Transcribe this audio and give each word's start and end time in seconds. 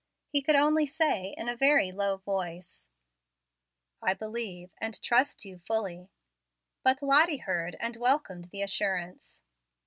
He 0.29 0.41
could 0.41 0.55
only 0.55 0.87
say 0.87 1.35
in 1.37 1.47
a 1.47 1.55
very 1.55 1.91
low 1.91 2.17
voice, 2.17 2.87
"I 4.01 4.15
believe 4.15 4.71
and 4.79 4.99
trust 5.03 5.45
you 5.45 5.59
fully." 5.59 6.09
But 6.81 7.03
Lottie 7.03 7.37
heard 7.37 7.75
and 7.79 7.95
welcomed 7.97 8.45
the 8.45 8.63
assurance. 8.63 9.43